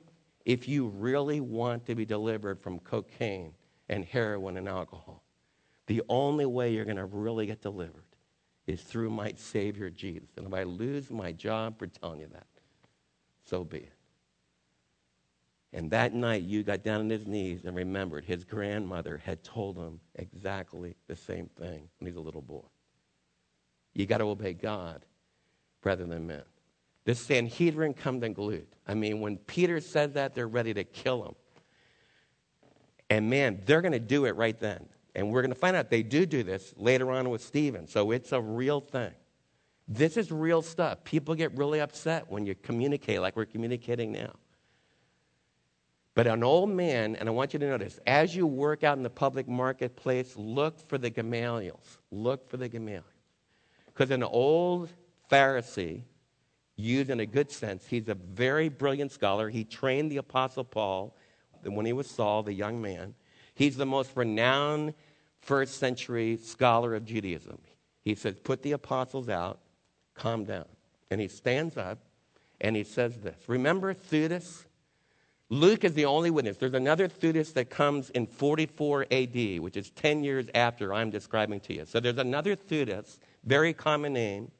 [0.45, 3.53] if you really want to be delivered from cocaine
[3.89, 5.23] and heroin and alcohol,
[5.87, 8.03] the only way you're going to really get delivered
[8.67, 10.29] is through my Savior Jesus.
[10.37, 12.47] And if I lose my job for telling you that,
[13.45, 13.96] so be it.
[15.72, 19.76] And that night, Hugh got down on his knees and remembered his grandmother had told
[19.76, 22.64] him exactly the same thing when he's a little boy.
[23.92, 25.05] You got to obey God
[25.83, 26.42] rather than men.
[27.05, 28.66] This Sanhedrin come comes unglued.
[28.87, 31.35] I mean, when Peter says that, they're ready to kill him.
[33.09, 34.88] And man, they're going to do it right then.
[35.14, 37.87] And we're going to find out they do do this later on with Stephen.
[37.87, 39.12] So it's a real thing.
[39.88, 41.04] This is real stuff.
[41.04, 44.33] People get really upset when you communicate like we're communicating now.
[46.17, 49.02] But an old man, and I want you to notice, as you work out in
[49.02, 51.98] the public marketplace, look for the Gamaliels.
[52.10, 53.04] Look for the Gamaliels.
[53.85, 54.88] Because an old
[55.31, 56.04] Pharisee,
[56.75, 59.50] used in a good sense, he's a very brilliant scholar.
[59.50, 61.14] He trained the Apostle Paul
[61.62, 63.14] when he was Saul, the young man.
[63.54, 64.94] He's the most renowned
[65.42, 67.58] first century scholar of Judaism.
[68.00, 69.60] He says, Put the apostles out,
[70.14, 70.67] calm down.
[71.10, 71.98] And he stands up
[72.58, 74.64] and he says this Remember Theudas?
[75.49, 76.57] Luke is the only witness.
[76.57, 81.61] There's another Theudas that comes in 44 AD, which is 10 years after I'm describing
[81.61, 81.85] to you.
[81.87, 84.51] So there's another Theudas, very common name.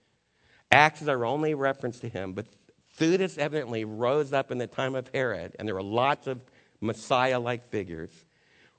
[0.70, 2.47] Acts is our only reference to him, but
[2.99, 6.41] Theudas evidently rose up in the time of Herod, and there were lots of
[6.80, 8.11] Messiah like figures.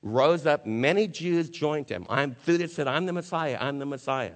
[0.02, 2.06] Rose up, many Jews joined him.
[2.10, 4.36] I'm, Theudas said, I'm the Messiah, I'm the Messiah.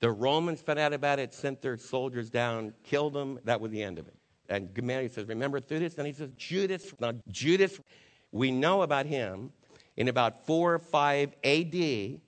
[0.00, 3.38] The Romans found out about it, sent their soldiers down, killed them.
[3.44, 4.15] That was the end of it.
[4.48, 5.98] And Gamaliel says, Remember Theudas?
[5.98, 6.92] And he says, Judas.
[7.00, 7.80] Now, Judas,
[8.32, 9.52] we know about him
[9.96, 12.20] in about 4 or 5 AD.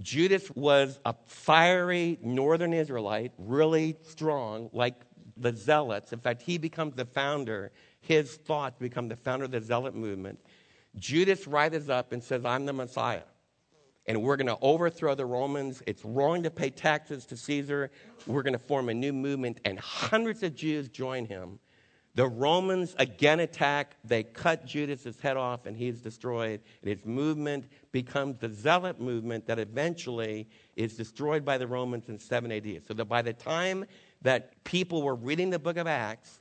[0.00, 4.94] Judas was a fiery northern Israelite, really strong, like
[5.36, 6.12] the Zealots.
[6.12, 7.70] In fact, he becomes the founder,
[8.00, 10.38] his thoughts become the founder of the Zealot movement.
[10.96, 13.22] Judas rises up and says, I'm the Messiah
[14.06, 15.82] and we're going to overthrow the Romans.
[15.86, 17.90] It's wrong to pay taxes to Caesar.
[18.26, 21.58] We're going to form a new movement, and hundreds of Jews join him.
[22.16, 23.96] The Romans again attack.
[24.04, 26.60] They cut Judas's head off, and he's destroyed.
[26.82, 32.18] And his movement becomes the Zealot movement that eventually is destroyed by the Romans in
[32.18, 32.82] 7 AD.
[32.86, 33.84] So that by the time
[34.22, 36.40] that people were reading the book of Acts,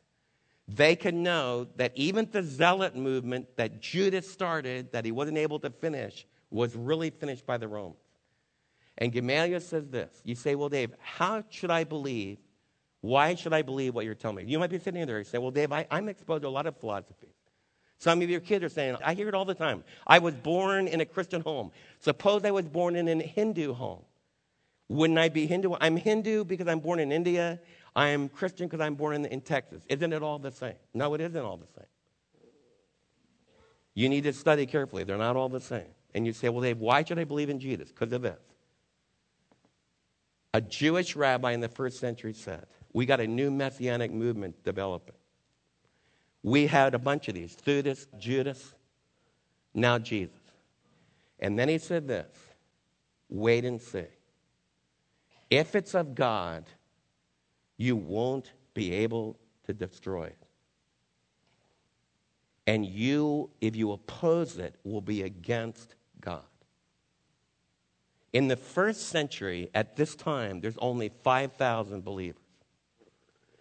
[0.67, 5.59] they could know that even the Zealot movement that Judas started, that he wasn't able
[5.59, 7.97] to finish, was really finished by the Romans.
[8.97, 12.37] And Gamaliel says this You say, Well, Dave, how should I believe?
[13.01, 14.51] Why should I believe what you're telling me?
[14.51, 16.67] You might be sitting there and say, Well, Dave, I, I'm exposed to a lot
[16.67, 17.33] of philosophy.
[17.97, 19.83] Some of your kids are saying, I hear it all the time.
[20.05, 21.71] I was born in a Christian home.
[21.99, 24.03] Suppose I was born in a Hindu home.
[24.89, 25.73] Wouldn't I be Hindu?
[25.79, 27.59] I'm Hindu because I'm born in India.
[27.95, 29.83] I'm Christian because I'm born in, in Texas.
[29.87, 30.75] Isn't it all the same?
[30.93, 31.87] No, it isn't all the same.
[33.93, 35.03] You need to study carefully.
[35.03, 35.87] They're not all the same.
[36.13, 37.89] And you say, well, Dave, why should I believe in Jesus?
[37.89, 38.39] Because of this.
[40.53, 45.15] A Jewish rabbi in the first century said, we got a new messianic movement developing.
[46.43, 48.75] We had a bunch of these Theudas, Judas,
[49.73, 50.37] now Jesus.
[51.39, 52.35] And then he said this
[53.29, 54.05] wait and see.
[55.49, 56.65] If it's of God,
[57.77, 60.37] you won't be able to destroy it.
[62.67, 66.41] And you, if you oppose it, will be against God.
[68.31, 72.41] In the first century, at this time, there's only 5,000 believers.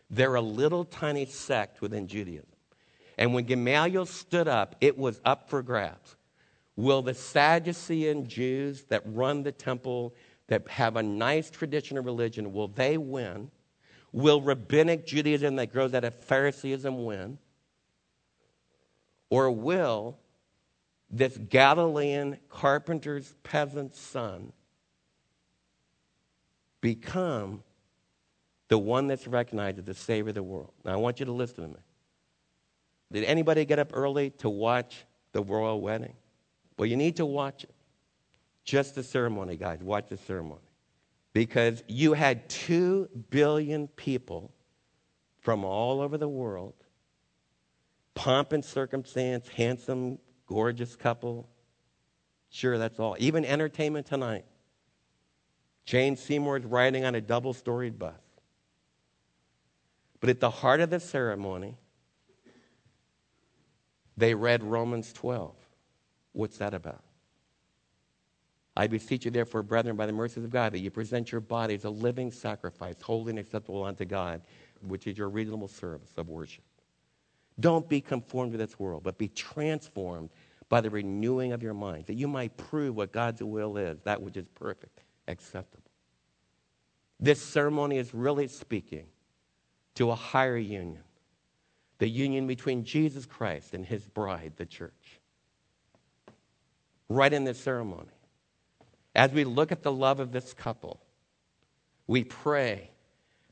[0.08, 2.46] They're a little tiny sect within Judaism.
[3.18, 6.16] And when Gamaliel stood up, it was up for grabs.
[6.76, 10.14] Will the Sadducean Jews that run the temple,
[10.46, 13.50] that have a nice tradition of religion, will they win?
[14.12, 17.38] Will rabbinic Judaism that grows out of Phariseeism win?
[19.28, 20.18] Or will
[21.12, 24.52] this Galilean carpenter's peasant son
[26.80, 27.62] become
[28.68, 30.72] the one that's recognized as the Savior of the world.
[30.84, 31.80] Now, I want you to listen to me.
[33.12, 36.14] Did anybody get up early to watch the royal wedding?
[36.78, 37.74] Well, you need to watch it.
[38.64, 39.82] Just the ceremony, guys.
[39.82, 40.62] Watch the ceremony.
[41.34, 44.50] Because you had two billion people
[45.40, 46.74] from all over the world,
[48.14, 50.18] pomp and circumstance, handsome
[50.52, 51.48] gorgeous couple.
[52.50, 53.16] Sure, that's all.
[53.18, 54.44] Even entertainment tonight.
[55.86, 58.20] Jane Seymour's riding on a double storied bus.
[60.20, 61.76] But at the heart of the ceremony,
[64.16, 65.54] they read Romans 12.
[66.32, 67.02] What's that about?
[68.76, 71.84] I beseech you, therefore, brethren, by the mercies of God, that you present your bodies
[71.84, 74.42] a living sacrifice, holy and acceptable unto God,
[74.86, 76.64] which is your reasonable service of worship.
[77.60, 80.30] Don't be conformed to this world, but be transformed
[80.72, 84.22] by the renewing of your mind, that you might prove what God's will is, that
[84.22, 85.90] which is perfect, acceptable.
[87.20, 89.04] This ceremony is really speaking
[89.96, 91.02] to a higher union,
[91.98, 95.20] the union between Jesus Christ and his bride, the church.
[97.10, 98.08] Right in this ceremony,
[99.14, 101.02] as we look at the love of this couple,
[102.06, 102.92] we pray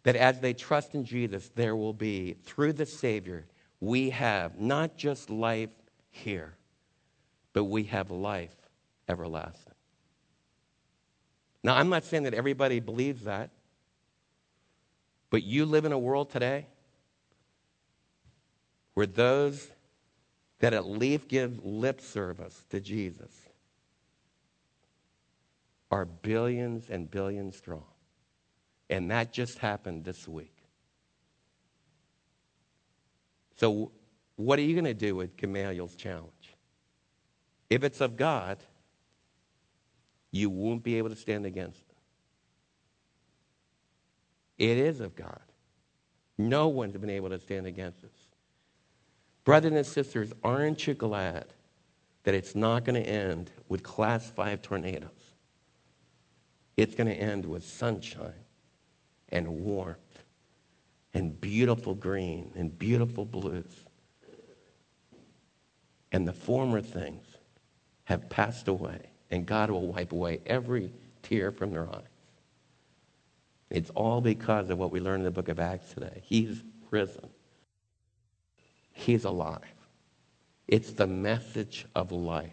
[0.05, 3.45] that as they trust in Jesus, there will be, through the Savior,
[3.79, 5.69] we have not just life
[6.09, 6.57] here,
[7.53, 8.55] but we have life
[9.09, 9.75] everlasting.
[11.63, 13.51] Now, I'm not saying that everybody believes that,
[15.29, 16.67] but you live in a world today
[18.95, 19.71] where those
[20.61, 23.33] that at least give lip service to Jesus
[25.91, 27.85] are billions and billions strong.
[28.89, 30.55] And that just happened this week.
[33.57, 33.93] So,
[34.37, 36.40] what are you going to do with Gamaliel's challenge?
[37.71, 38.59] If it's of God,
[40.33, 41.81] you won't be able to stand against
[44.59, 44.71] it.
[44.71, 45.41] It is of God.
[46.37, 48.11] No one's been able to stand against us.
[49.45, 51.47] Brothers and sisters, aren't you glad
[52.25, 55.09] that it's not going to end with class five tornadoes?
[56.77, 58.33] It's going to end with sunshine
[59.31, 60.25] and warmth
[61.15, 63.85] and beautiful green and beautiful blues.
[66.13, 67.30] And the former things
[68.11, 68.99] have passed away,
[69.31, 70.93] and God will wipe away every
[71.23, 72.03] tear from their eyes.
[73.71, 76.21] It's all because of what we learned in the book of Acts today.
[76.25, 77.29] He's risen,
[78.93, 79.61] He's alive.
[80.67, 82.51] It's the message of life.